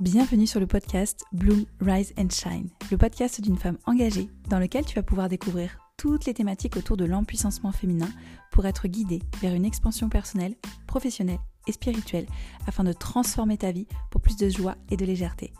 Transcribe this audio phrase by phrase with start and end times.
[0.00, 4.86] Bienvenue sur le podcast Bloom, Rise and Shine, le podcast d'une femme engagée dans lequel
[4.86, 8.08] tu vas pouvoir découvrir toutes les thématiques autour de l'empuissancement féminin
[8.52, 10.54] pour être guidée vers une expansion personnelle,
[10.86, 12.26] professionnelle et spirituelle
[12.68, 15.52] afin de transformer ta vie pour plus de joie et de légèreté.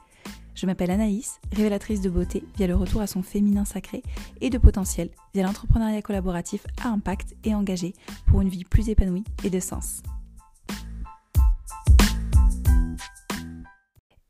[0.54, 4.04] Je m'appelle Anaïs, révélatrice de beauté via le retour à son féminin sacré
[4.40, 7.92] et de potentiel via l'entrepreneuriat collaboratif à impact et engagé
[8.28, 10.00] pour une vie plus épanouie et de sens.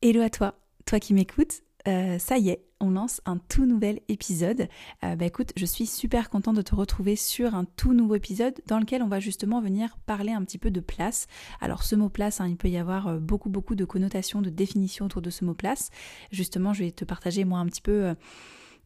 [0.01, 0.55] Hello à toi,
[0.87, 4.69] toi qui m'écoutes, euh, ça y est, on lance un tout nouvel épisode.
[5.03, 8.55] Euh, bah écoute, je suis super contente de te retrouver sur un tout nouveau épisode
[8.69, 11.27] dans lequel on va justement venir parler un petit peu de place.
[11.61, 14.51] Alors ce mot place, hein, il peut y avoir euh, beaucoup beaucoup de connotations, de
[14.51, 15.91] définitions autour de ce mot place.
[16.31, 18.15] Justement, je vais te partager moi un petit peu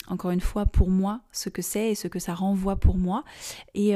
[0.08, 3.22] encore une fois pour moi ce que c'est et ce que ça renvoie pour moi
[3.74, 3.92] et,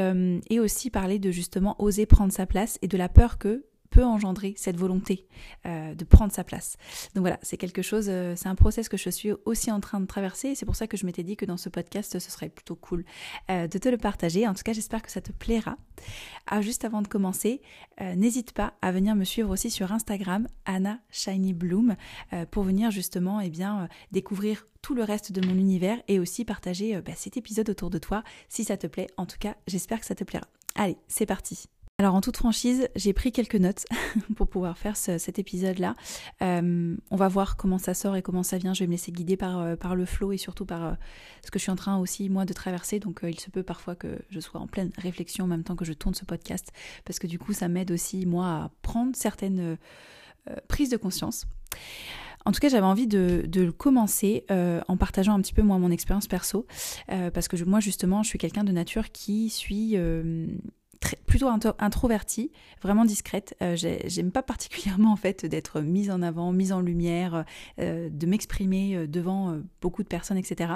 [0.50, 4.04] et aussi parler de justement oser prendre sa place et de la peur que peut
[4.04, 5.26] engendrer cette volonté
[5.66, 6.76] euh, de prendre sa place.
[7.14, 10.00] Donc voilà, c'est quelque chose, euh, c'est un process que je suis aussi en train
[10.00, 10.54] de traverser.
[10.54, 13.04] C'est pour ça que je m'étais dit que dans ce podcast, ce serait plutôt cool
[13.50, 14.46] euh, de te le partager.
[14.46, 15.76] En tout cas, j'espère que ça te plaira.
[16.46, 17.62] Ah, juste avant de commencer,
[18.00, 21.96] n'hésite pas à venir me suivre aussi sur Instagram, Anna Shiny Bloom,
[22.50, 26.44] pour venir justement et eh bien, découvrir tout le reste de mon univers et aussi
[26.44, 29.08] partager bah, cet épisode autour de toi si ça te plaît.
[29.16, 30.46] En tout cas, j'espère que ça te plaira.
[30.74, 31.66] Allez, c'est parti.
[31.98, 33.86] Alors en toute franchise, j'ai pris quelques notes
[34.36, 35.94] pour pouvoir faire cet épisode-là.
[36.42, 38.74] Euh, on va voir comment ça sort et comment ça vient.
[38.74, 40.92] Je vais me laisser guider par, euh, le flow et surtout par euh,
[41.42, 43.00] ce que je suis en train aussi moi de traverser.
[43.00, 45.86] Donc il se peut parfois que je sois en pleine réflexion en même temps que
[45.86, 46.70] je tourne ce podcast
[47.06, 49.78] parce que du coup ça m'aide aussi moi à prendre certaines
[50.68, 51.46] prises de conscience.
[52.44, 55.90] En tout cas, j'avais envie de, de commencer en partageant un petit peu moi mon
[55.90, 56.66] expérience perso,
[57.08, 59.96] parce que moi justement, je suis quelqu'un de nature qui suis
[61.26, 62.50] plutôt introvertie,
[62.82, 63.56] vraiment discrète.
[63.62, 67.44] Euh, j'aime pas particulièrement en fait d'être mise en avant, mise en lumière,
[67.78, 70.74] euh, de m'exprimer euh, devant beaucoup de personnes, etc.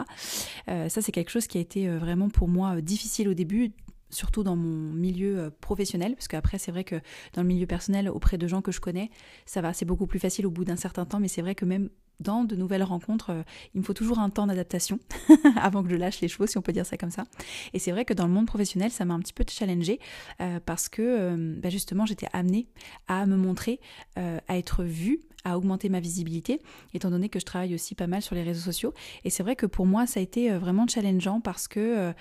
[0.66, 3.72] ça c'est quelque chose qui a été vraiment pour moi difficile au début
[4.10, 6.96] surtout dans mon milieu professionnel, parce qu'après c'est vrai que
[7.32, 9.10] dans le milieu personnel, auprès de gens que je connais,
[9.46, 11.64] ça va, c'est beaucoup plus facile au bout d'un certain temps, mais c'est vrai que
[11.64, 13.42] même dans de nouvelles rencontres, euh,
[13.74, 14.98] il me faut toujours un temps d'adaptation
[15.56, 17.24] avant que je lâche les chevaux, si on peut dire ça comme ça.
[17.72, 19.98] Et c'est vrai que dans le monde professionnel, ça m'a un petit peu challengé
[20.40, 22.68] euh, parce que euh, bah, justement, j'étais amenée
[23.08, 23.80] à me montrer,
[24.16, 26.60] à être vue, à augmenter ma visibilité,
[26.92, 28.92] étant donné que je travaille aussi pas mal sur les réseaux sociaux.
[29.24, 32.12] Et c'est vrai que pour moi, ça a été vraiment challengeant parce que,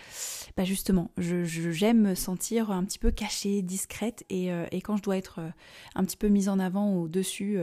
[0.55, 5.17] bah, justement, j'aime me sentir un petit peu cachée, discrète, et, et, quand je dois
[5.17, 5.41] être
[5.95, 7.59] un petit peu mise en avant au-dessus,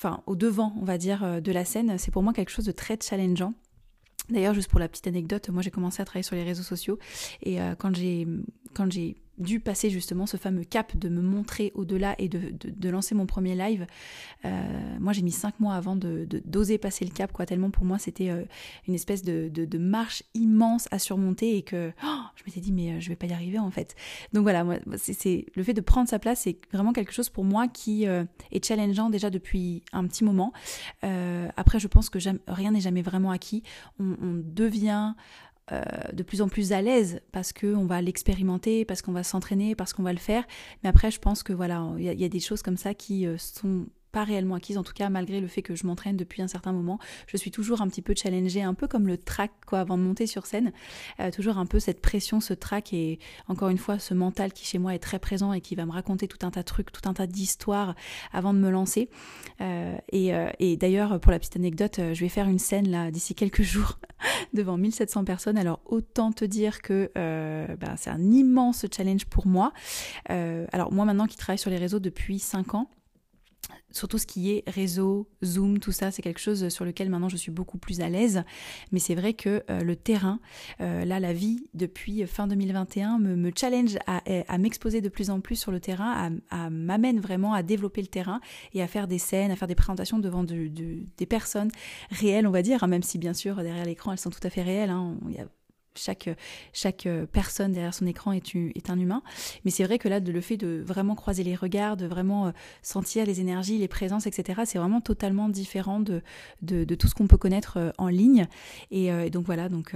[0.00, 2.72] enfin au devant, on va dire, de la scène, c'est pour moi quelque chose de
[2.72, 3.52] très challengeant.
[4.30, 6.98] D'ailleurs, juste pour la petite anecdote, moi j'ai commencé à travailler sur les réseaux sociaux
[7.42, 8.26] et euh, quand j'ai
[8.74, 12.90] quand j'ai dû passer justement ce fameux cap de me montrer au-delà et de, de,
[12.90, 13.86] lancer mon premier live,
[14.44, 17.84] euh, moi j'ai mis cinq mois avant de d'oser passer le cap, quoi, tellement pour
[17.84, 18.44] moi c'était euh,
[18.86, 23.00] une espèce de, de, marche immense à surmonter et que oh, je m'étais dit mais
[23.00, 23.96] je vais pas y arriver en fait.
[24.34, 24.64] Donc voilà,
[24.96, 28.64] c'est le fait de prendre sa place, c'est vraiment quelque chose pour moi qui est
[28.64, 30.52] challengeant déjà depuis un petit moment.
[31.56, 33.62] après je pense que rien n'est jamais vraiment acquis.
[33.98, 35.14] On devient
[35.72, 35.82] euh,
[36.12, 39.92] de plus en plus à l'aise parce qu'on va l'expérimenter, parce qu'on va s'entraîner, parce
[39.92, 40.44] qu'on va le faire.
[40.82, 43.36] Mais après, je pense que voilà, il y, a des choses comme ça qui euh,
[43.38, 46.48] sont pas réellement acquise, en tout cas malgré le fait que je m'entraîne depuis un
[46.48, 49.80] certain moment, je suis toujours un petit peu challengée, un peu comme le track quoi,
[49.80, 50.72] avant de monter sur scène,
[51.20, 53.18] euh, toujours un peu cette pression, ce track et
[53.48, 55.92] encore une fois ce mental qui chez moi est très présent et qui va me
[55.92, 57.94] raconter tout un tas de trucs, tout un tas d'histoires
[58.32, 59.08] avant de me lancer.
[59.60, 63.10] Euh, et, euh, et d'ailleurs pour la petite anecdote, je vais faire une scène là
[63.10, 63.98] d'ici quelques jours
[64.54, 69.72] devant 1700 personnes, alors autant te dire que ben, c'est un immense challenge pour moi.
[70.28, 72.90] alors moi maintenant qui travaille sur les réseaux depuis 5 ans,
[73.90, 77.36] surtout ce qui est réseau, Zoom, tout ça, c'est quelque chose sur lequel maintenant je
[77.36, 78.42] suis beaucoup plus à l'aise.
[78.92, 80.40] Mais c'est vrai que euh, le terrain,
[80.80, 85.56] euh, là, la vie depuis fin 2021 me, challenge à, m'exposer de plus en plus
[85.56, 88.40] sur le terrain, à, m'amène vraiment à développer le terrain
[88.74, 91.70] et à faire des scènes, à faire des présentations devant des personnes
[92.10, 94.50] réelles, on va dire, hein, même si bien sûr derrière l'écran elles sont tout à
[94.50, 94.90] fait réelles.
[94.90, 95.16] Hein,
[95.94, 96.30] chaque,
[96.72, 99.22] chaque personne derrière son écran est, un humain.
[99.64, 102.46] Mais c'est vrai que là, de, le fait de vraiment croiser les regards, de vraiment
[102.46, 102.50] euh,
[102.82, 106.22] sentir les énergies, les présences, etc., c'est vraiment totalement différent de,
[106.62, 108.46] de, tout ce qu'on peut connaître euh, en ligne.
[108.90, 109.94] Et, euh, donc voilà, donc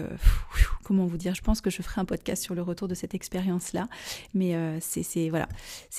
[0.85, 3.15] comment vous dire, je pense que je ferai un podcast sur le retour de cette
[3.15, 3.89] expérience-là.
[4.35, 5.49] Mais c'est voilà,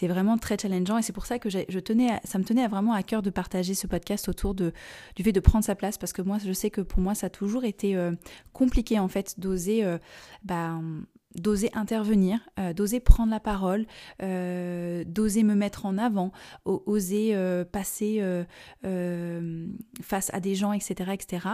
[0.03, 3.03] vraiment très challengeant et c'est pour ça que je tenais, ça me tenait vraiment à
[3.03, 4.71] cœur de partager ce podcast autour du
[5.19, 7.29] fait de prendre sa place parce que moi, je sais que pour moi, ça a
[7.29, 7.97] toujours été
[8.53, 9.97] compliqué en fait d'oser euh,
[10.43, 10.79] bah,
[11.35, 13.85] d'oser intervenir, euh, d'oser prendre la parole,
[14.23, 16.31] euh, d'oser me mettre en avant,
[16.63, 17.35] oser
[17.71, 18.23] passer
[20.01, 21.11] face à des gens, etc.
[21.13, 21.47] etc.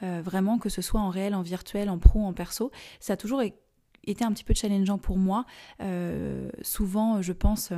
[0.00, 3.42] vraiment, que ce soit en réel, en virtuel, en pro, en perso, ça a toujours
[3.42, 5.44] été un petit peu challengeant pour moi.
[6.62, 7.72] souvent, je pense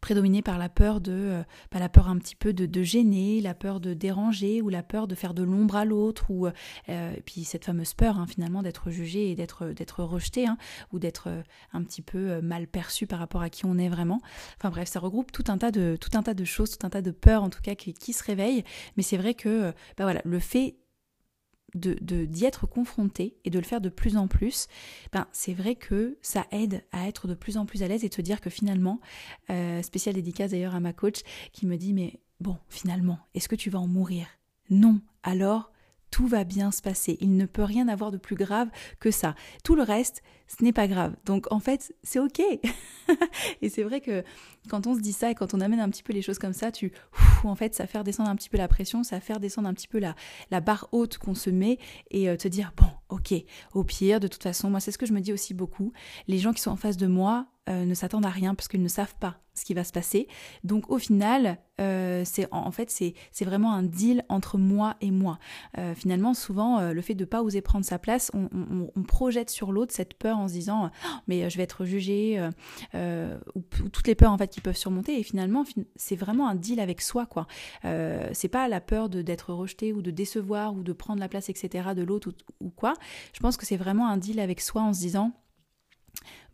[0.00, 3.80] prédominé par la peur de euh, la peur un petit peu de, gêner, la peur
[3.80, 7.64] de déranger ou la peur de faire de l'ombre à l'autre ou euh, puis cette
[7.64, 10.56] fameuse peur hein, finalement d'être jugé et d'être d'être rejeté hein,
[10.92, 14.20] ou d'être euh, un petit peu mal perçu par rapport à qui on est vraiment.
[14.58, 16.90] Enfin bref, ça regroupe tout un tas de tout un tas de choses, tout un
[16.90, 18.64] tas de peurs en tout cas qui, qui se réveillent.
[18.96, 20.76] Mais c'est vrai que bah voilà, le fait
[21.74, 24.66] de d'y être confronté et de le faire de plus en plus,
[25.12, 28.10] ben c'est vrai que ça aide à être de plus en plus à l'aise et
[28.10, 29.00] se dire que finalement,
[29.50, 31.20] euh, spécial dédicace d'ailleurs à ma coach
[31.52, 34.26] qui me dit mais bon finalement est-ce que tu vas en mourir?
[34.70, 35.00] Non.
[35.22, 35.69] Alors
[36.10, 37.16] tout va bien se passer.
[37.20, 38.68] Il ne peut rien avoir de plus grave
[38.98, 39.34] que ça.
[39.64, 41.14] Tout le reste, ce n'est pas grave.
[41.24, 42.40] Donc en fait, c'est ok.
[43.62, 44.24] et c'est vrai que
[44.68, 46.52] quand on se dit ça et quand on amène un petit peu les choses comme
[46.52, 46.92] ça, tu,
[47.44, 49.88] en fait, ça fait descendre un petit peu la pression, ça fait descendre un petit
[49.88, 50.14] peu la,
[50.50, 51.78] la barre haute qu'on se met
[52.10, 53.34] et euh, te dire bon, ok,
[53.74, 55.92] au pire, de toute façon, moi c'est ce que je me dis aussi beaucoup.
[56.26, 58.82] Les gens qui sont en face de moi, euh, ne s'attendent à rien parce qu'ils
[58.82, 60.28] ne savent pas ce qui va se passer.
[60.64, 65.38] Donc au final, euh, c'est en fait c'est vraiment un deal entre moi et moi.
[65.76, 69.92] Euh, finalement, souvent le fait de pas oser prendre sa place, on, projette sur l'autre
[69.92, 72.40] cette peur en se disant oh, mais je vais être jugé
[72.94, 73.60] ou,
[73.92, 75.20] toutes les peurs en fait qui peuvent surmonter.
[75.20, 75.64] Et finalement,
[75.96, 77.46] c'est vraiment un deal avec soi quoi.
[77.82, 81.90] c'est pas la peur d'être rejeté ou de décevoir ou de prendre la place etc
[81.94, 82.94] de l'autre ou quoi.
[83.34, 85.32] Je pense que c'est vraiment un deal avec soi en se disant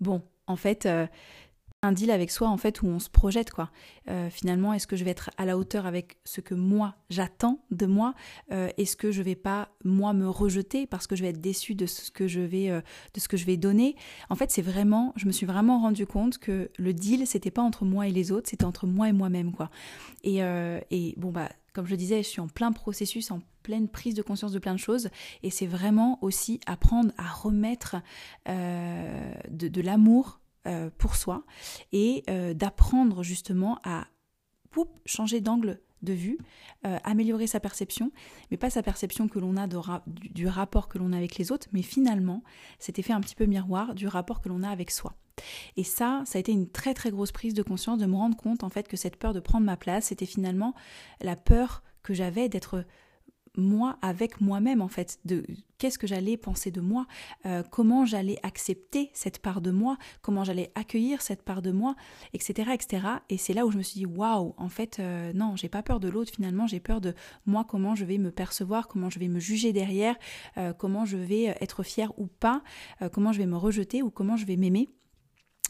[0.01, 1.07] bon en fait euh,
[1.93, 3.71] deal avec soi en fait où on se projette quoi.
[4.09, 7.61] Euh, finalement, est-ce que je vais être à la hauteur avec ce que moi j'attends
[7.71, 8.15] de moi
[8.53, 11.75] euh, Est-ce que je vais pas moi me rejeter parce que je vais être déçue
[11.75, 13.97] de ce que je vais de ce que je vais donner?
[14.31, 17.63] En fait, c'est vraiment, je me suis vraiment rendu compte que le deal c'était pas
[17.63, 19.71] entre moi et les autres, c'était entre moi et moi-même quoi.
[20.23, 20.39] Et,
[20.91, 24.23] et bon bah comme je disais, je suis en plein processus, en pleine prise de
[24.23, 25.11] conscience de plein de choses.
[25.43, 27.97] Et c'est vraiment aussi apprendre à remettre
[28.49, 31.45] euh, de, l'amour euh, pour soi
[31.93, 34.07] et euh, d'apprendre justement à
[35.07, 36.39] changer d'angle de vue,
[36.83, 38.13] améliorer sa perception,
[38.51, 39.67] mais pas sa perception que l'on a
[40.07, 42.45] du, rapport que l'on a avec les autres, mais finalement
[42.79, 45.15] cet effet un petit peu miroir du rapport que l'on a avec soi.
[45.79, 48.37] Et ça, ça a été une très très grosse prise de conscience de me rendre
[48.37, 50.75] compte en fait que cette peur de prendre ma place, c'était finalement
[51.23, 52.85] la peur que j'avais d'être
[53.57, 55.45] moi avec moi-même en fait, de
[55.79, 57.07] qu'est-ce que j'allais penser de moi,
[57.45, 61.97] euh, comment j'allais accepter cette part de moi, comment j'allais accueillir cette part de moi,
[62.33, 62.71] etc.
[62.73, 63.07] etc.
[63.29, 65.83] Et c'est là où je me suis dit, waouh, en fait, euh, non, j'ai pas
[65.83, 67.15] peur de l'autre finalement, j'ai peur de
[67.45, 70.17] moi, comment je vais me percevoir, comment je vais me juger derrière,
[70.57, 72.63] euh, comment je vais être fière ou pas,
[73.13, 74.89] comment je vais me rejeter ou comment je vais m'aimer.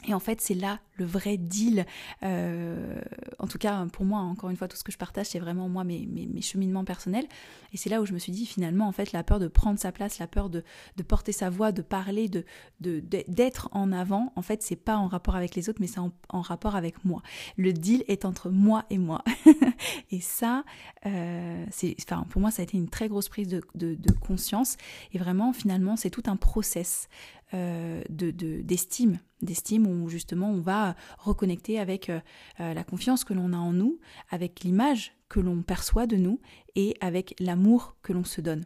[0.06, 1.86] Et en fait, c'est là le vrai deal.
[2.22, 3.00] Euh,
[3.38, 5.68] en tout cas, pour moi, encore une fois, tout ce que je partage, c'est vraiment
[5.68, 7.26] moi, mes, mes, cheminements personnels.
[7.72, 9.78] Et c'est là où je me suis dit, finalement, en fait, la peur de prendre
[9.78, 10.62] sa place, la peur de,
[10.96, 12.44] de porter sa voix, de parler, de
[12.80, 16.40] d'être en avant, en fait, c'est pas en rapport avec les autres, mais c'est en,
[16.40, 17.22] rapport avec moi.
[17.56, 19.24] Le deal est entre moi et moi.
[20.10, 20.64] et ça,
[21.06, 21.64] euh,
[22.02, 24.76] enfin, pour moi, ça a été une très grosse prise de, de, de conscience.
[25.12, 27.08] Et vraiment, finalement, c'est tout un process
[27.54, 30.85] euh, de, d'estime, d'estime où justement on va
[31.18, 32.20] reconnecter avec euh,
[32.60, 33.98] euh, la confiance que l'on a en nous,
[34.30, 36.40] avec l'image que l'on perçoit de nous
[36.74, 38.64] et avec l'amour que l'on se donne.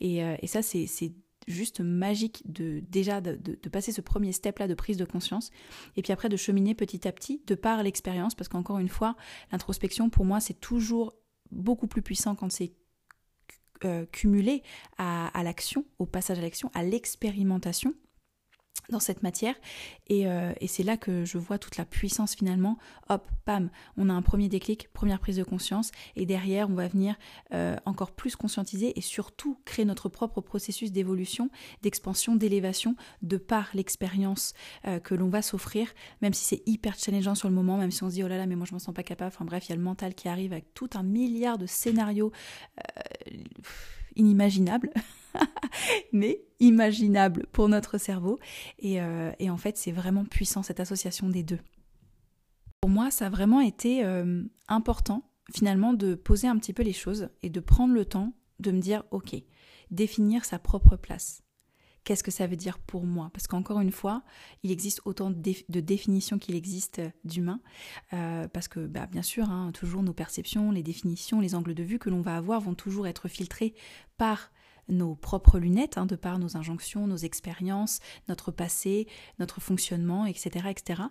[0.00, 0.86] Et, et ça, c'est,
[1.48, 3.34] juste magique de déjà de,
[3.68, 5.50] passer ce premier step là de prise de conscience
[5.96, 9.16] et puis après de cheminer petit à petit de par l'expérience parce qu'encore une fois
[9.50, 11.14] l'introspection pour moi c'est toujours
[11.50, 12.74] beaucoup plus puissant quand c'est
[14.12, 14.62] cumulé
[14.98, 17.92] à l'action au passage à l'action à l'expérimentation
[18.90, 19.54] dans cette matière.
[20.10, 22.76] Euh, et, c'est là que je vois toute la puissance finalement.
[23.08, 25.90] Hop pam on a un premier déclic première prise de conscience.
[26.16, 27.16] Et derrière on va venir
[27.54, 31.50] euh, encore plus conscientiser et surtout créer notre propre processus d'évolution
[31.82, 34.52] d'expansion d'élévation de par l'expérience
[34.86, 35.88] euh, que l'on va s'offrir.
[36.20, 38.36] Même si c'est hyper challengeant sur le moment même si on se dit oh là
[38.36, 39.32] là mais moi je m'en sens pas capable.
[39.34, 42.32] Enfin bref il y a le mental qui arrive avec tout un milliard de scénarios
[44.16, 44.90] inimaginables
[46.12, 48.38] mais imaginable pour notre cerveau.
[48.84, 51.60] Euh, et, en fait, c'est vraiment puissant cette association des deux.
[52.80, 56.92] Pour moi, ça a vraiment été euh, important finalement de poser un petit peu les
[56.92, 59.34] choses et de prendre le temps de me dire, ok,
[59.90, 61.42] définir sa propre place.
[62.04, 63.30] Qu'est-ce que ça veut dire pour moi?
[63.32, 64.22] Parce qu'encore une fois,
[64.64, 67.60] il existe autant de, définitions qu'il existe d'humains.
[68.12, 71.82] Euh, parce que, bah, bien sûr, hein, toujours nos perceptions, les définitions, les angles de
[71.82, 73.74] vue que l'on va avoir vont toujours être filtrés
[74.16, 74.50] par
[74.88, 79.06] nos propres lunettes, hein, de par nos injonctions, nos expériences, notre passé,
[79.38, 80.66] notre fonctionnement, etc.
[80.70, 81.02] etc.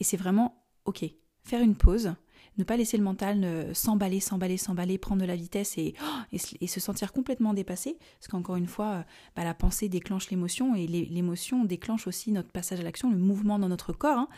[0.00, 1.04] Et c'est vraiment, ok,
[1.42, 2.14] faire une pause,
[2.58, 6.66] ne pas laisser le mental s'emballer, s'emballer, s'emballer, prendre de la vitesse et, oh, et,
[6.66, 9.02] se sentir complètement dépassé, parce qu'encore une fois, euh,
[9.36, 13.58] bah, la pensée déclenche l'émotion et l'émotion déclenche aussi notre passage à l'action, le mouvement
[13.58, 14.18] dans notre corps.
[14.18, 14.28] Hein.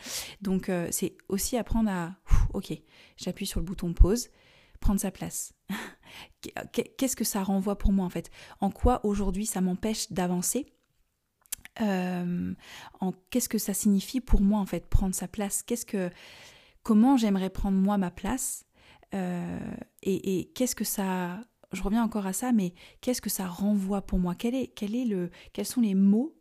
[0.41, 2.15] Donc euh, c'est aussi apprendre à,
[2.53, 2.73] ok,
[3.17, 4.29] j'appuie sur le bouton pause,
[4.79, 5.53] prendre sa place.
[6.97, 8.31] Qu'est-ce que ça renvoie pour moi en fait?
[8.59, 10.65] En quoi aujourd'hui ça m'empêche d'avancer?
[11.79, 12.53] Euh,
[13.29, 15.63] qu'est-ce que ça signifie pour moi en fait prendre sa place?
[15.63, 16.09] Qu'est-ce que
[16.83, 18.65] comment j'aimerais prendre moi ma place
[19.13, 19.59] euh,
[20.03, 21.41] et, qu'est-ce que ça
[21.73, 24.35] je reviens encore à ça mais qu'est-ce que ça renvoie pour moi?
[24.35, 26.35] Quel est, quel est le quels sont les mots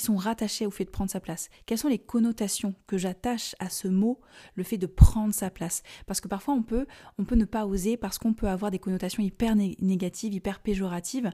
[0.00, 3.68] sont rattachés au fait de prendre sa place Quelles sont les connotations que j'attache à
[3.68, 4.20] ce mot,
[4.54, 5.82] le fait de prendre sa place?
[6.06, 6.86] Parce que parfois on peut,
[7.18, 11.30] on peut ne pas oser parce qu'on peut avoir des connotations hyper négatives, hyper péjoratives.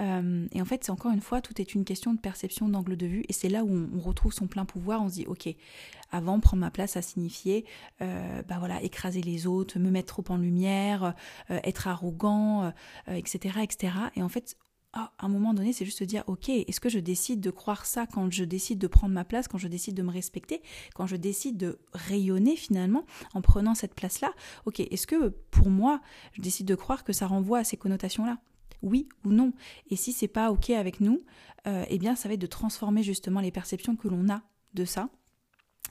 [0.00, 2.96] Euh, et en fait, c'est encore une fois, tout est une question de perception, d'angle
[2.96, 3.24] de vue.
[3.28, 5.02] Et c'est là où on, retrouve son plein pouvoir.
[5.02, 5.48] On se dit, ok,
[6.10, 7.64] avant prendre ma place a signifié,
[8.00, 11.14] euh, bah voilà, écraser les autres, me mettre trop en lumière,
[11.50, 12.72] euh, être arrogant,
[13.08, 13.92] etc., etc.
[14.16, 14.56] Et en fait,
[14.92, 17.86] à un moment donné, c'est juste se dire, ok, est-ce que je décide de croire
[17.86, 20.62] ça quand je décide de prendre ma place, quand je décide de me respecter,
[20.94, 23.04] quand je décide de rayonner finalement
[23.34, 24.32] en prenant cette place-là?
[24.66, 26.00] Ok, est-ce que pour moi,
[26.32, 28.38] je décide de croire que ça renvoie à ces connotations-là?
[28.82, 29.52] Oui ou non?
[29.90, 31.22] Et si c'est pas ok avec nous,
[31.66, 34.42] euh, eh bien ça va être de transformer justement les perceptions que l'on a
[34.74, 35.08] de ça.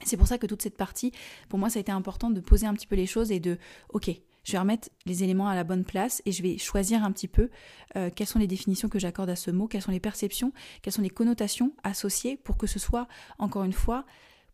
[0.04, 1.12] C'est pour ça que toute cette partie,
[1.48, 3.58] pour moi, ça a été important de poser un petit peu les choses et de,
[3.90, 4.10] ok,
[4.44, 7.28] je vais remettre les éléments à la bonne place et je vais choisir un petit
[7.28, 7.50] peu
[7.96, 10.92] euh, quelles sont les définitions que j'accorde à ce mot, quelles sont les perceptions, quelles
[10.92, 14.04] sont les connotations associées pour que ce soit, encore une fois,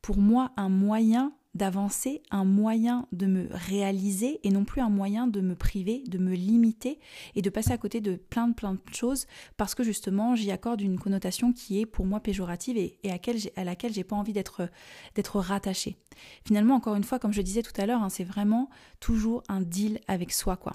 [0.02, 5.26] pour moi un moyen d'avancer, un moyen de me réaliser et non plus un moyen
[5.26, 6.98] de me priver, de me limiter
[7.34, 10.50] et de passer à côté de plein de plein de choses parce que justement j'y
[10.50, 14.16] accorde une connotation qui est pour moi péjorative et, à, laquelle à laquelle j'ai pas
[14.16, 14.68] envie d'être
[15.14, 15.96] d'être rattachée.
[16.44, 18.68] Finalement, encore une fois, comme je disais tout à l'heure, hein, c'est vraiment
[19.00, 20.74] toujours un deal avec soi, quoi.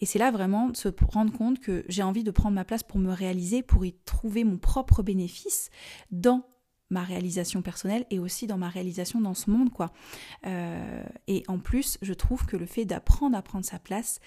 [0.00, 2.82] Et c'est là vraiment de se rendre compte que j'ai envie de prendre ma place
[2.82, 5.70] pour me réaliser, pour y trouver mon propre bénéfice
[6.10, 6.44] dans
[6.90, 9.92] ma réalisation personnelle et aussi dans ma réalisation dans ce monde quoi.
[10.46, 14.20] Euh, et en plus, je trouve que le fait d'apprendre à prendre sa place,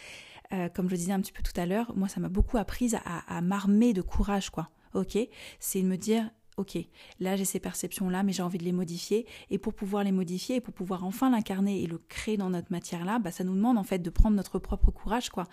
[0.52, 2.94] euh, comme je disais un petit peu tout à l'heure, moi ça m'a beaucoup appris
[2.96, 4.70] à, à m'armer de courage quoi.
[4.94, 5.18] Ok,
[5.60, 6.78] c'est de me dire ok,
[7.20, 9.26] là j'ai ces perceptions-là, mais j'ai envie de les modifier.
[9.50, 12.72] Et pour pouvoir les modifier, et pour pouvoir enfin l'incarner et le créer dans notre
[12.72, 15.46] matière-là, bah, ça nous demande en fait de prendre notre propre courage, quoi.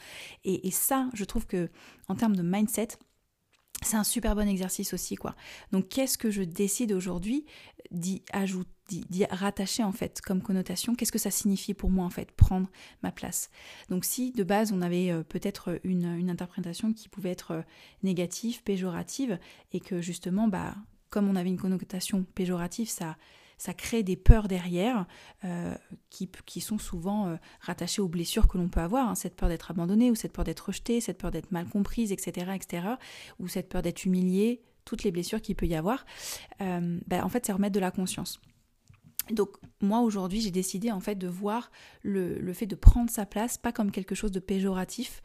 [0.45, 1.71] Et, et ça, je trouve que
[2.09, 2.89] en termes de mindset,
[3.83, 5.35] c'est un super bon exercice aussi, quoi.
[5.73, 7.45] Donc, qu'est-ce que je décide aujourd'hui
[7.91, 10.95] d'y ajouter, d'y rattacher en fait comme connotation?
[10.95, 12.69] Qu'est-ce que ça signifie pour moi en fait prendre
[13.03, 13.51] ma place?
[13.91, 17.63] Donc, si de base on avait euh, peut-être une, interprétation qui pouvait être euh,
[18.03, 19.39] négative, péjorative,
[19.73, 20.75] et que justement, bah,
[21.11, 23.17] comme on avait une connotation péjorative, ça
[23.59, 25.07] ça crée des peurs derrière
[25.45, 25.75] euh,
[26.11, 29.15] qui, sont souvent euh, rattachées aux blessures que l'on peut avoir, hein.
[29.15, 32.53] cette peur d'être abandonné ou cette peur d'être rejeté, cette peur d'être mal comprise, etc.,
[32.55, 32.89] etc.,
[33.39, 36.05] ou cette peur d'être humilié, toutes les blessures qu'il peut y avoir.
[36.61, 38.41] Euh, ben, en fait, c'est remettre de la conscience.
[39.31, 41.71] Donc moi aujourd'hui j'ai décidé en fait de voir
[42.03, 45.23] le, fait de prendre sa place pas comme quelque chose de péjoratif,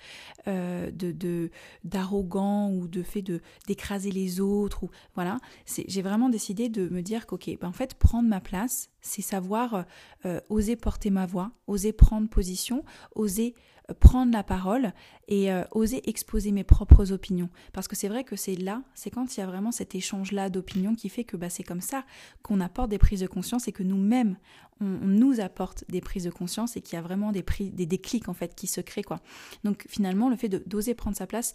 [0.47, 1.51] euh, de
[1.83, 3.23] d'arrogant ou de fait
[3.67, 5.39] d'écraser les autres ou voilà.
[5.65, 9.85] J'ai vraiment décidé de me dire qu'ok ben en fait prendre ma place c'est savoir
[10.25, 12.83] euh, oser porter ma voix, oser prendre position,
[13.15, 13.55] oser
[13.93, 14.93] prendre la parole
[15.27, 17.49] et euh, oser exposer mes propres opinions.
[17.73, 20.49] Parce que c'est vrai que c'est là, c'est quand il y a vraiment cet échange-là
[20.49, 22.05] d'opinions qui fait que bah, c'est comme ça
[22.43, 24.37] qu'on apporte des prises de conscience et que nous-mêmes,
[24.79, 28.29] on, nous apporte des prises de conscience et qu'il y a vraiment des, des déclics
[28.29, 29.03] en fait qui se créent.
[29.03, 29.21] Quoi.
[29.63, 31.53] Donc finalement, le fait d'oser prendre sa place,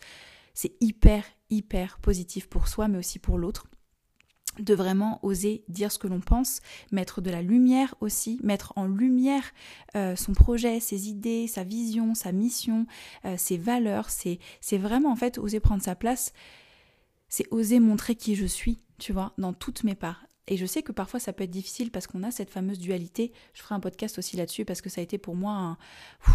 [0.54, 3.66] c'est hyper, hyper positif pour soi, mais aussi pour l'autre
[4.58, 6.60] de vraiment oser dire ce que l'on pense,
[6.92, 9.52] mettre de la lumière aussi, mettre en lumière
[9.96, 12.86] euh, son projet, ses idées, sa vision, sa mission,
[13.24, 14.10] euh, ses valeurs.
[14.10, 14.38] C'est,
[14.78, 16.32] vraiment en fait oser prendre sa place,
[17.28, 20.26] c'est oser montrer qui je suis, tu vois, dans toutes mes parts.
[20.48, 23.32] Et je sais que parfois ça peut être difficile parce qu'on a cette fameuse dualité.
[23.52, 25.76] Je ferai un podcast aussi là-dessus parce que ça a été pour moi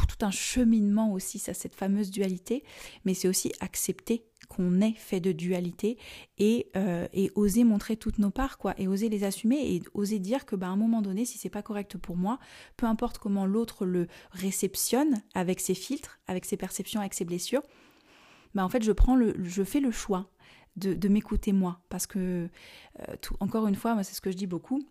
[0.09, 2.63] tout un cheminement aussi, ça, cette fameuse dualité.
[3.05, 5.97] Mais c'est aussi accepter qu'on est fait de dualité
[6.37, 10.19] et, euh, et, oser montrer toutes nos parts, quoi, et oser les assumer et oser
[10.19, 12.37] dire que, bah, un moment donné, si c'est pas correct pour moi,
[12.75, 17.63] peu importe comment l'autre le réceptionne avec ses filtres, avec ses perceptions, avec ses blessures,
[18.53, 20.29] bah, en fait, je prends le, je fais le choix
[20.75, 22.49] de, m'écouter moi, parce que,
[22.99, 24.83] euh, encore une fois, c'est ce que je dis beaucoup,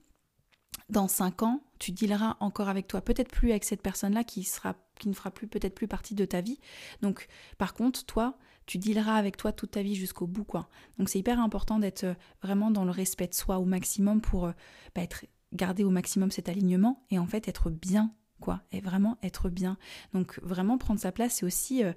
[0.89, 4.75] dans cinq ans, tu dealeras encore avec toi, peut-être plus avec cette personne-là qui sera
[4.99, 6.59] qui ne fera plus peut-être plus partie de ta vie.
[7.01, 7.27] Donc
[7.57, 8.37] par contre, toi,
[8.71, 10.69] tu dealeras avec toi toute ta vie jusqu'au bout quoi.
[10.97, 14.47] Donc c'est hyper important d'être euh, vraiment dans le respect de soi au maximum pour
[14.47, 14.53] euh,
[14.95, 19.19] bah, être garder au maximum cet alignement et en fait être bien quoi, et vraiment
[19.25, 19.77] être bien.
[20.15, 21.93] Donc vraiment prendre sa place, c'est aussi euh,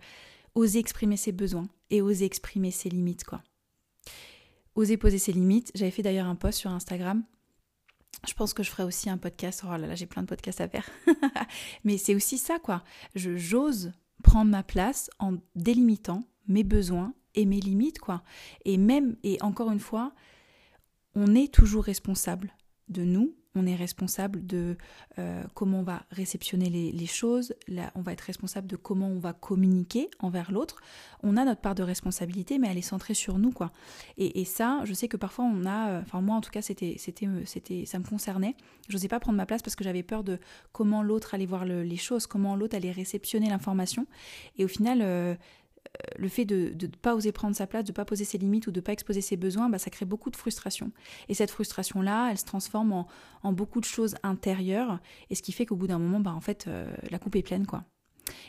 [0.56, 3.44] oser exprimer ses besoins et oser exprimer ses limites quoi.
[4.74, 5.72] Oser poser ses limites.
[5.76, 7.24] J'avais fait d'ailleurs un post sur Instagram
[8.26, 9.64] je pense que je ferai aussi un podcast.
[9.66, 10.90] Oh là là, j'ai plein de podcasts à faire.
[11.84, 12.82] Mais c'est aussi ça, quoi.
[13.16, 13.92] J'ose
[14.24, 18.24] prendre ma place en délimitant mes besoins et mes limites, quoi.
[18.66, 20.14] Et même, et encore une fois,
[21.16, 22.54] on est toujours responsable
[22.90, 24.78] de nous on est responsable de
[25.20, 29.20] euh, comment on va réceptionner les, choses, là, on va être responsable de comment on
[29.20, 30.82] va communiquer envers l'autre.
[31.22, 33.72] On a notre part de responsabilité, mais elle est centrée sur nous, quoi.
[34.18, 36.96] Et, ça, je sais que parfois on a, euh, enfin moi en tout cas, c'était,
[36.98, 38.56] c'était, euh, ça me concernait.
[38.90, 40.40] Je n'osais pas prendre ma place parce que j'avais peur de
[40.72, 44.06] comment l'autre allait voir les choses, comment l'autre allait réceptionner l'information.
[44.58, 45.38] Et au final,
[46.18, 48.68] le fait de ne pas oser prendre sa place, de ne pas poser ses limites
[48.68, 50.92] ou de ne pas exposer ses besoins, bah, ça crée beaucoup de frustration.
[51.30, 53.06] Et cette frustration-là, elle se transforme
[53.44, 56.42] en, beaucoup de choses intérieures, et ce qui fait qu'au bout d'un moment, bah, en
[56.42, 57.84] fait, euh, la coupe est pleine, quoi.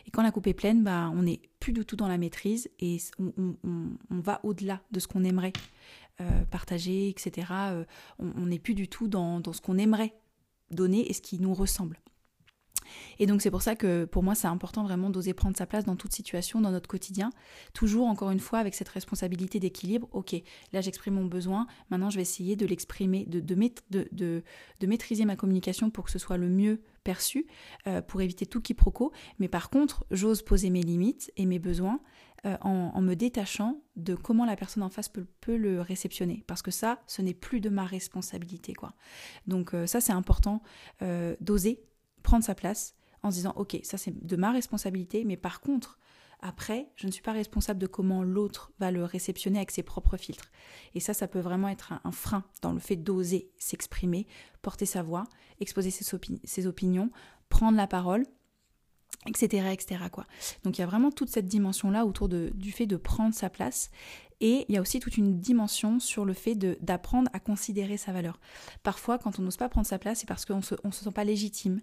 [0.07, 2.71] Et quand la coupe est pleine, bah, on n'est plus du tout dans la maîtrise
[2.79, 3.57] et on,
[4.11, 5.53] va au-delà de ce qu'on aimerait
[6.21, 7.49] euh, partager, etc.
[7.51, 7.85] Euh,
[8.21, 10.15] on n'est plus du tout dans ce qu'on aimerait
[10.71, 11.99] donner et ce qui nous ressemble.
[13.19, 15.85] Et donc c'est pour ça que pour moi c'est important vraiment d'oser prendre sa place
[15.85, 17.31] dans toute situation, dans notre quotidien,
[17.73, 20.09] toujours encore une fois avec cette responsabilité d'équilibre.
[20.13, 20.35] Ok,
[20.73, 25.91] là j'exprime mon besoin, maintenant je vais essayer de l'exprimer, de, de, maîtriser ma communication
[25.91, 27.47] pour que ce soit le mieux perçu,
[27.87, 29.13] euh, pour éviter tout quiproquo.
[29.39, 32.01] Mais par contre, j'ose poser mes limites et mes besoins
[32.47, 36.43] euh, en, me détachant de comment la personne en face peut, le réceptionner.
[36.47, 38.75] Parce que ça, ce n'est plus de ma responsabilité.
[38.75, 38.95] quoi.
[39.47, 40.63] Donc euh, ça c'est important
[41.41, 41.85] d'oser
[42.25, 46.01] prendre sa place en se disant ok ça c'est de ma responsabilité mais par contre
[46.41, 50.17] après je ne suis pas responsable de comment l'autre va le réceptionner avec ses propres
[50.17, 50.51] filtres.
[50.95, 54.27] Et ça ça peut vraiment être un, frein dans le fait d'oser s'exprimer
[54.61, 55.25] porter sa voix
[55.61, 57.11] exposer ses, opinions
[57.49, 58.25] prendre la parole
[59.27, 60.27] etc etc quoi
[60.65, 63.35] donc il y a vraiment toute cette dimension là autour de, du fait de prendre
[63.35, 63.91] sa place
[64.41, 68.13] et il y a aussi toute une dimension sur le fait d'apprendre à considérer sa
[68.13, 68.39] valeur.
[68.83, 71.05] Parfois, quand on n'ose pas prendre sa place, c'est parce qu'on ne se, on se
[71.05, 71.81] sent pas légitime.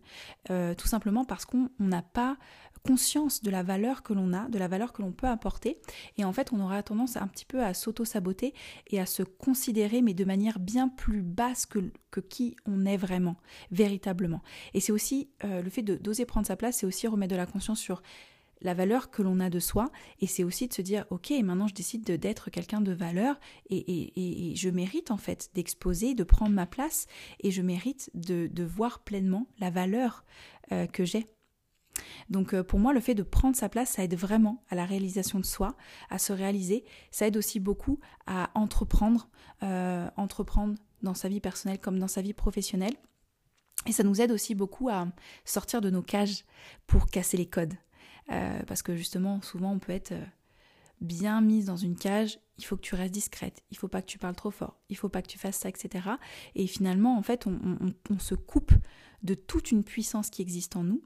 [0.50, 2.38] Euh, tout simplement parce qu'on n'a pas
[2.84, 5.80] conscience de la valeur que l'on a, de la valeur que l'on peut apporter.
[6.18, 8.54] Et en fait, on aura tendance un petit peu à s'auto-saboter
[8.88, 12.98] et à se considérer, mais de manière bien plus basse que, que qui on est
[12.98, 13.38] vraiment,
[13.72, 14.42] véritablement.
[14.74, 17.46] Et c'est aussi euh, le fait d'oser prendre sa place, c'est aussi remettre de la
[17.46, 18.02] conscience sur
[18.62, 21.68] la valeur que l'on a de soi et c'est aussi de se dire ok maintenant
[21.68, 23.40] je décide d'être quelqu'un de valeur
[23.70, 27.08] et, je mérite en fait d'exposer de prendre ma place
[27.40, 30.24] et je mérite de, voir pleinement la valeur
[30.72, 31.26] euh, que j'ai
[32.30, 34.86] donc euh, pour moi le fait de prendre sa place ça aide vraiment à la
[34.86, 35.76] réalisation de soi
[36.10, 36.86] à se réaliser.
[37.12, 39.28] Ça aide aussi beaucoup à entreprendre
[39.64, 42.96] euh, entreprendre dans sa vie personnelle comme dans sa vie professionnelle.
[43.88, 45.08] Et ça nous aide aussi beaucoup à
[45.46, 46.46] sortir de nos cages
[46.88, 47.74] pour casser les codes.
[48.32, 50.14] Euh, parce que justement, souvent, on peut être
[51.02, 54.08] bien mise dans une cage, il faut que tu restes discrète, il faut pas que
[54.08, 56.10] tu parles trop fort, il faut pas que tu fasses ça, etc.
[56.54, 58.74] Et finalement, en fait, on se coupe
[59.24, 61.04] de toute une puissance qui existe en nous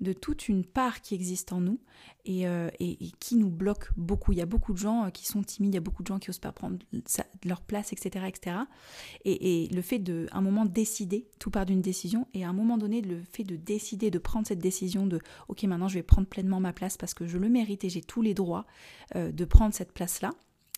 [0.00, 1.80] de toute une part qui existe en nous
[2.28, 4.32] euh, et, qui nous bloque beaucoup.
[4.32, 6.08] Il y a beaucoup de gens euh, qui sont timides, il y a beaucoup de
[6.08, 6.78] gens qui n'osent pas prendre
[7.44, 8.24] leur place, etc.
[8.26, 8.56] etc.
[9.24, 12.78] Et, le fait de, un moment, décider, tout part d'une décision, et à un moment
[12.78, 16.26] donné, le fait de décider, de prendre cette décision de, ok, maintenant je vais prendre
[16.26, 18.66] pleinement ma place parce que je le mérite et j'ai tous les droits
[19.16, 20.32] euh, de prendre cette place-là,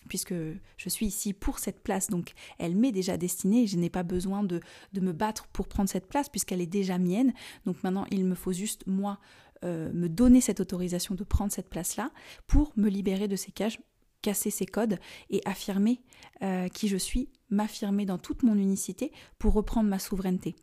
[0.07, 4.03] puisque je suis ici pour cette place, donc elle m'est déjà destinée, je n'ai pas
[4.03, 4.61] besoin de,
[4.95, 7.33] me battre pour prendre cette place, puisqu'elle est déjà mienne,
[7.65, 9.19] donc maintenant il me faut juste, moi,
[9.65, 12.11] euh, me donner cette autorisation de prendre cette place-là,
[12.47, 13.79] pour me libérer de ces cages,
[14.23, 14.99] casser ces codes
[15.31, 16.01] et affirmer
[16.43, 20.57] euh, qui je suis, m'affirmer dans toute mon unicité pour reprendre ma souveraineté.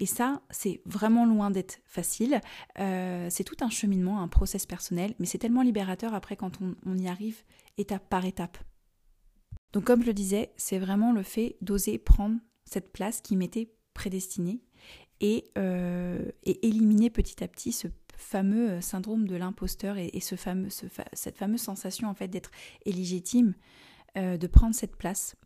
[0.00, 2.40] Et ça, c'est vraiment loin d'être facile.
[2.78, 6.98] Euh, c'est tout un cheminement, un process personnel, mais c'est tellement libérateur après quand on
[6.98, 7.42] y arrive
[7.78, 8.58] étape par étape.
[9.72, 13.70] Donc comme je le disais, c'est vraiment le fait d'oser prendre cette place qui m'était
[13.94, 14.60] prédestinée
[15.20, 21.60] et, euh, éliminer petit à petit ce fameux euh, syndrome de l'imposteur et, cette fameuse
[21.60, 22.50] sensation en fait d'être
[22.84, 23.54] illégitime,
[24.16, 25.36] euh, de prendre cette place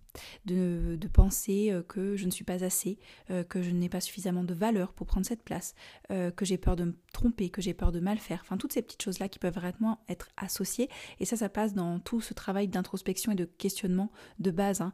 [0.45, 2.99] de, penser euh, que je ne suis pas assez,
[3.31, 5.75] euh, que je n'ai pas suffisamment de valeur pour prendre cette place,
[6.11, 8.41] euh, que j'ai peur de me tromper, que j'ai peur de mal faire.
[8.43, 10.89] Enfin, toutes ces petites choses-là qui peuvent vraiment être associées.
[11.19, 14.81] Et ça, ça passe dans tout ce travail d'introspection et de questionnement de base.
[14.81, 14.93] Hein.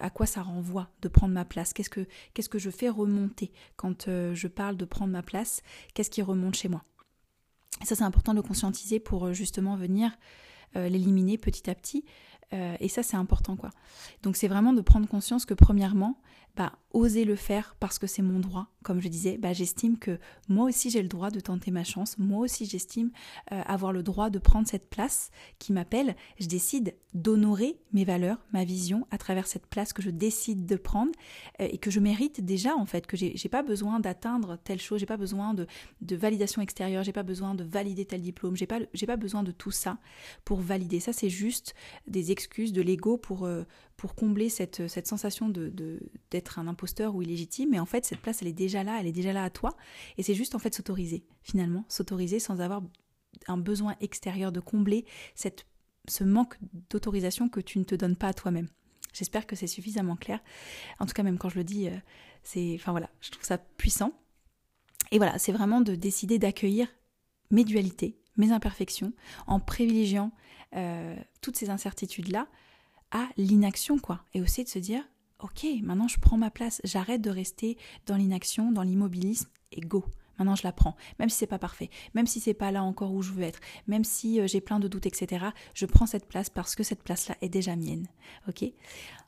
[0.00, 1.72] à quoi ça renvoie de prendre ma place?
[1.72, 5.62] Qu'est-ce que, je fais remonter quand je parle de prendre ma place?
[5.94, 6.84] Qu'est-ce qui remonte chez moi?
[7.84, 10.16] Ça, c'est important de le conscientiser pour justement venir
[10.74, 12.04] l'éliminer petit à petit.
[12.52, 13.70] Et ça, c'est important, quoi.
[14.22, 16.18] Donc, c'est vraiment de prendre conscience que, premièrement,
[16.96, 18.68] oser le faire parce que c'est mon droit.
[18.82, 22.18] Comme je disais, bah, j'estime que moi aussi j'ai le droit de tenter ma chance.
[22.18, 23.10] Moi aussi j'estime
[23.52, 26.16] euh, avoir le droit de prendre cette place qui m'appelle.
[26.40, 30.76] Je décide d'honorer mes valeurs, ma vision à travers cette place que je décide de
[30.76, 31.12] prendre
[31.60, 33.06] euh, et que je mérite déjà en fait.
[33.06, 35.66] Que j'ai pas besoin d'atteindre telle chose, j'ai pas besoin de,
[36.16, 39.70] validation extérieure, j'ai pas besoin de valider tel diplôme, j'ai pas pas besoin de tout
[39.70, 39.98] ça
[40.44, 41.00] pour valider.
[41.00, 41.74] Ça c'est juste
[42.06, 43.64] des excuses de l'ego pour euh,
[43.96, 48.20] pour combler cette, cette sensation de, d'être un imposteur ou illégitime, mais en fait cette
[48.20, 49.76] place elle est déjà là, elle est déjà là à toi,
[50.18, 52.82] et c'est juste en fait s'autoriser finalement, s'autoriser sans avoir
[53.48, 55.04] un besoin extérieur de combler
[55.34, 55.66] cette,
[56.08, 56.56] ce manque
[56.90, 58.68] d'autorisation que tu ne te donnes pas à toi-même.
[59.12, 60.40] J'espère que c'est suffisamment clair.
[60.98, 61.96] En tout cas, même quand je le dis, euh,
[62.42, 64.12] c'est, enfin voilà, je trouve ça puissant.
[65.10, 66.88] Et voilà, c'est vraiment de décider d'accueillir
[67.50, 69.12] mes dualités, mes imperfections,
[69.46, 70.32] en privilégiant
[70.74, 72.48] euh, toutes ces incertitudes-là
[73.36, 74.22] l'inaction, quoi.
[74.34, 75.02] Et aussi de se dire,
[75.40, 77.76] ok, maintenant je prends ma place, j'arrête de rester
[78.06, 80.04] dans l'inaction, dans l'immobilisme, et go.
[80.38, 83.12] Maintenant, je la prends, même si c'est pas parfait, même si c'est pas là encore
[83.12, 85.46] où je veux être, même si euh, j'ai plein de doutes, etc.
[85.74, 88.06] Je prends cette place parce que cette place-là est déjà mienne.
[88.48, 88.64] Ok?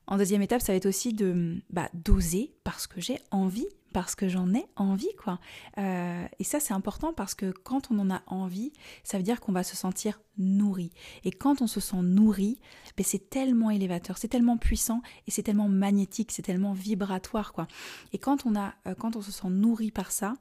[0.06, 4.14] En deuxième étape, ça va être aussi de bah, d'oser parce que j'ai envie, parce
[4.14, 5.38] que j'en ai envie, quoi.
[5.78, 8.72] Euh, et ça, c'est important parce que quand on en a envie,
[9.02, 10.90] ça veut dire qu'on va se sentir nourri.
[11.24, 12.60] Et quand on se sent nourri,
[12.96, 17.66] ben c'est tellement élévateur, c'est tellement puissant et c'est tellement magnétique, c'est tellement vibratoire, quoi.
[18.12, 20.34] Et quand on a, euh, quand on se sent nourri par ça,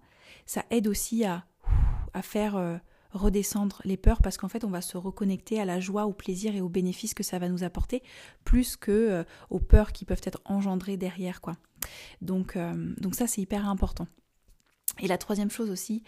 [0.45, 1.45] ça aide aussi à,
[2.13, 2.77] à faire euh,
[3.11, 6.55] redescendre les peurs parce qu'en fait on va se reconnecter à la joie, au plaisir
[6.55, 8.03] et aux bénéfices que ça va nous apporter
[8.43, 11.55] plus que aux peurs qui peuvent être engendrées derrière quoi.
[12.21, 14.07] Donc, euh, donc ça c'est hyper important.
[14.99, 16.03] Et la troisième chose aussi,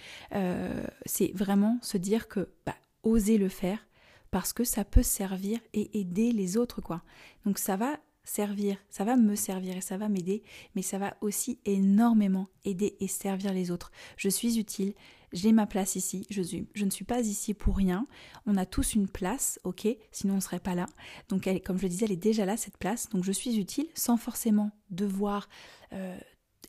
[1.06, 3.86] c'est vraiment se dire que bah, oser le faire
[4.32, 7.04] parce que ça peut servir et aider les autres quoi.
[7.46, 10.44] Donc ça va servir, ça va me servir et ça va m'aider,
[10.76, 13.92] mais ça va aussi énormément aider et servir les autres.
[14.18, 14.94] Je suis utile,
[15.34, 16.42] j'ai ma place ici, je,
[16.74, 18.08] je ne suis pas ici pour rien.
[18.46, 20.88] On a tous une place, ok, sinon on ne serait pas là.
[21.30, 23.10] Donc comme je le disais, elle est déjà là, cette place.
[23.10, 25.48] Donc je suis utile sans forcément devoir
[25.94, 26.18] euh,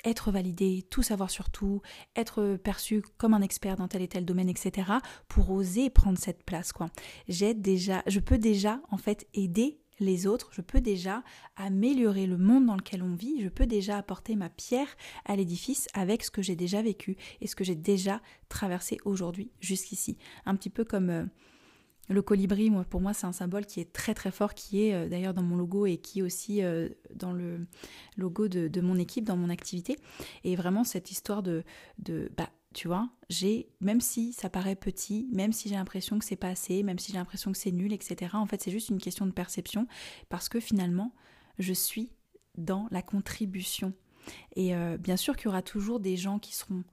[0.05, 1.83] être validé, tout savoir sur tout,
[2.17, 4.93] être perçu comme un expert dans tel et tel domaine, etc.
[5.29, 6.91] pour oser prendre cette place, quoi.
[7.29, 11.23] J'ai déjà, je peux déjà, en fait, aider les autres, je peux déjà
[11.57, 14.89] améliorer le monde dans lequel on vit, je peux déjà apporter ma pierre
[15.27, 19.51] à l'édifice avec ce que j'ai déjà vécu et ce que j'ai déjà traversé aujourd'hui
[19.61, 20.17] jusqu'ici.
[20.47, 21.25] Un petit peu comme euh,
[22.09, 24.95] le colibri, moi, pour moi c'est un symbole qui est très très fort, qui est
[24.95, 27.67] euh, d'ailleurs dans mon logo et qui est aussi euh, dans le
[28.17, 29.99] logo de, mon équipe, dans mon activité.
[30.45, 31.63] Et vraiment cette histoire de,
[31.99, 33.11] de bah, tu vois,
[33.81, 37.13] même si ça paraît petit, même si j'ai l'impression que c'est pas assez, même si
[37.13, 39.87] j'ai l'impression que c'est nul, etc., en fait, c'est juste une question de perception,
[40.29, 41.13] parce que finalement,
[41.59, 42.13] je suis
[42.57, 43.93] dans la contribution.
[44.55, 46.85] Et euh, bien sûr qu'il y aura toujours des gens qui seront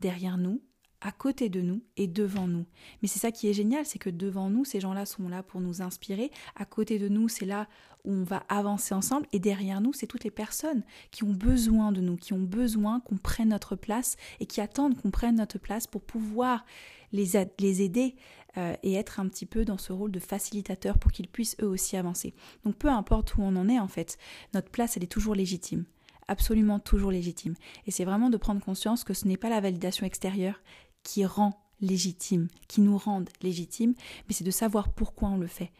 [0.00, 0.62] derrière nous,
[1.00, 2.66] à côté de nous et devant nous.
[3.00, 5.60] Mais c'est ça qui est génial, c'est que devant nous, ces gens-là sont là pour
[5.60, 7.68] nous inspirer, à côté de nous, c'est là
[8.04, 11.92] où on va avancer ensemble, et derrière nous, c'est toutes les personnes qui ont besoin
[11.92, 15.58] de nous, qui ont besoin qu'on prenne notre place et qui attendent qu'on prenne notre
[15.58, 16.64] place pour pouvoir
[17.12, 18.14] les, aider
[18.56, 21.66] euh, et être un petit peu dans ce rôle de facilitateur pour qu'ils puissent eux
[21.66, 22.34] aussi avancer.
[22.64, 24.18] Donc peu importe où on en est en fait,
[24.54, 25.84] notre place, elle est toujours légitime
[26.28, 27.54] absolument toujours légitime.
[27.86, 30.60] Et c'est vraiment de prendre conscience que ce n'est pas la validation extérieure
[31.06, 33.94] qui rend légitime, qui nous rende légitime,
[34.26, 35.70] mais c'est de savoir pourquoi on le fait,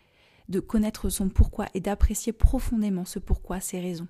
[0.48, 4.06] de connaître son pourquoi et d'apprécier profondément ce pourquoi, ces raisons.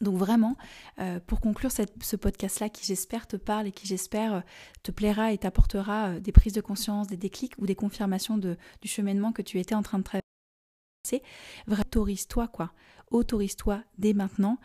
[0.00, 0.56] Donc vraiment,
[1.00, 4.40] euh, pour conclure ce podcast-là qui j'espère te parle et qui j'espère euh,
[4.82, 8.56] te plaira et t'apportera euh, des prises de conscience, des déclics ou des confirmations de,
[8.80, 11.22] du cheminement que tu étais en train de traverser,
[11.68, 12.72] autorise-toi quoi,
[13.10, 14.58] autorise-toi dès maintenant.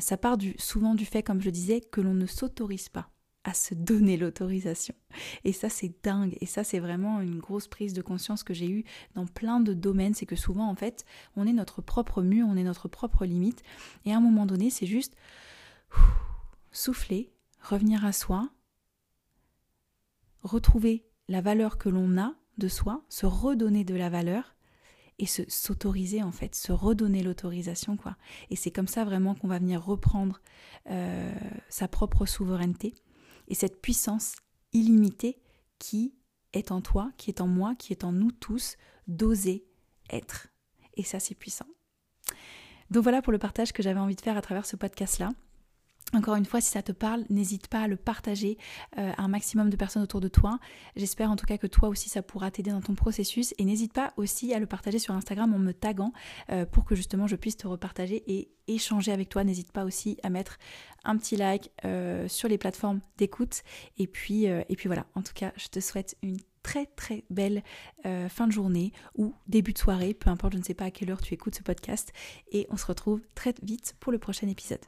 [0.00, 3.10] ça part du, souvent du fait, comme je disais, que l'on ne s'autorise pas
[3.48, 4.94] à se donner l'autorisation.
[5.44, 6.36] Et ça, c'est dingue.
[6.42, 8.84] Et ça, c'est vraiment une grosse prise de conscience que j'ai eue
[9.14, 10.12] dans plein de domaines.
[10.12, 13.62] C'est que souvent, en fait, on est notre propre mur, on est notre propre limite.
[14.04, 15.16] Et à un moment donné, c'est juste
[16.72, 17.32] souffler,
[17.62, 18.50] revenir à soi,
[20.42, 24.56] retrouver la valeur que l'on a de soi, se redonner de la valeur
[25.18, 28.16] et se s'autoriser en fait, se redonner l'autorisation quoi.
[28.50, 30.42] Et c'est comme ça vraiment qu'on va venir reprendre
[30.90, 31.32] euh,
[31.70, 32.94] sa propre souveraineté
[33.48, 34.36] et cette puissance
[34.72, 35.40] illimitée
[35.78, 36.14] qui
[36.52, 39.66] est en toi, qui est en moi, qui est en nous tous, d'oser
[40.10, 40.48] être.
[40.94, 41.66] Et ça c'est puissant.
[42.90, 45.30] Donc voilà pour le partage que j'avais envie de faire à travers ce podcast-là.
[46.14, 48.56] Encore une fois, si ça te parle, n'hésite pas à le partager
[48.96, 50.58] euh, à un maximum de personnes autour de toi.
[50.96, 53.92] J'espère en tout cas que toi aussi ça pourra t'aider dans ton processus et n'hésite
[53.92, 56.14] pas aussi à le partager sur Instagram en me taguant
[56.50, 59.44] euh, pour que justement je puisse te repartager et échanger avec toi.
[59.44, 60.56] N'hésite pas aussi à mettre
[61.08, 63.62] un petit like euh, sur les plateformes d'écoute
[63.96, 65.06] et puis et puis voilà.
[65.14, 67.62] En tout cas, je te souhaite une très très belle
[68.04, 71.10] fin de journée ou début de soirée, peu importe, je ne sais pas à quelle
[71.10, 72.12] heure tu écoutes ce podcast
[72.52, 74.80] et on se retrouve très vite pour le prochain épisode.